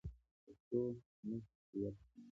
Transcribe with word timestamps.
پښتو 0.43 0.79
زموږ 1.17 1.41
د 1.47 1.51
هویت 1.69 1.95
سند 2.01 2.13
دی. 2.23 2.29